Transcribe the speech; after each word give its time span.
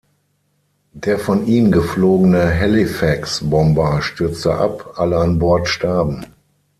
Der 0.93 1.19
von 1.19 1.45
ihm 1.45 1.71
geflogene 1.71 2.59
Halifax-Bomber 2.59 4.01
stürzte 4.01 4.55
ab, 4.55 4.93
alle 4.95 5.17
an 5.19 5.37
Bord 5.37 5.67
starben. 5.67 6.25